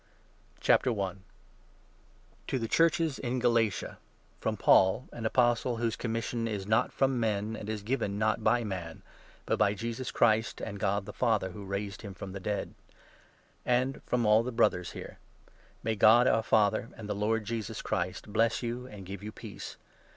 TO 0.61 0.71
THE 0.79 0.81
GALATIANS. 0.81 0.97
I.— 0.97 1.03
INTRODUCTION. 1.13 1.23
To 2.47 2.57
the 2.57 2.67
Churches 2.67 3.19
in 3.19 3.37
Galatia, 3.37 3.85
i 3.85 3.93
Greeting. 3.93 4.39
pROM 4.39 4.57
Paul, 4.57 5.07
an 5.11 5.27
Apostle 5.27 5.77
whose 5.77 5.95
commission 5.95 6.47
is 6.47 6.65
not 6.65 6.91
from 6.91 7.19
men 7.19 7.55
and 7.55 7.69
is 7.69 7.83
given, 7.83 8.17
not 8.17 8.43
by 8.43 8.63
man, 8.63 9.03
but 9.45 9.59
by 9.59 9.75
Jesus 9.75 10.09
Christ 10.09 10.59
and 10.59 10.79
God 10.79 11.05
the 11.05 11.13
Father 11.13 11.51
who 11.51 11.63
raised 11.65 12.01
him 12.01 12.15
from 12.15 12.31
the 12.31 12.39
dead; 12.39 12.73
AND 13.63 14.01
FROM 14.07 14.25
all 14.25 14.41
the 14.41 14.51
Brothers 14.51 14.93
here. 14.93 15.19
2 15.45 15.51
May 15.83 15.95
God, 15.97 16.25
our 16.25 16.41
Father, 16.41 16.89
and 16.97 17.07
the 17.07 17.13
Lord 17.13 17.45
Jesus 17.45 17.83
Christ, 17.83 18.33
bless 18.33 18.63
you 18.63 18.85
3 18.87 18.91
and 18.93 19.05
give 19.05 19.21
you 19.21 19.31
peace. 19.31 19.77